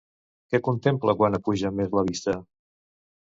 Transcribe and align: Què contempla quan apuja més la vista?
Què 0.53 0.59
contempla 0.67 1.15
quan 1.19 1.37
apuja 1.39 1.71
més 1.81 1.93
la 1.99 2.05
vista? 2.09 2.35